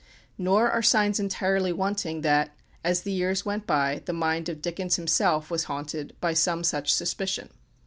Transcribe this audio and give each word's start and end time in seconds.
Nor 0.35 0.71
are 0.71 0.81
signs 0.81 1.19
entirely 1.19 1.71
wanting 1.71 2.21
that, 2.21 2.49
as 2.83 3.03
the 3.03 3.11
years 3.11 3.45
went 3.45 3.67
by, 3.67 4.01
the 4.05 4.13
mind 4.13 4.49
of 4.49 4.59
Dickens 4.59 4.95
himself 4.95 5.51
was 5.51 5.65
haunted 5.65 6.15
by 6.19 6.33
some 6.33 6.63
such 6.63 6.91
suspicion. 6.91 7.49